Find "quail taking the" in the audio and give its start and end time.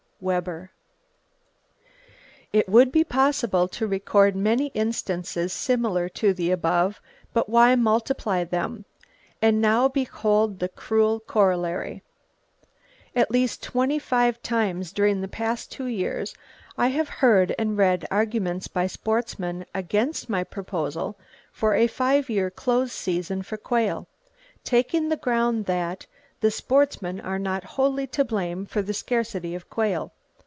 23.57-25.17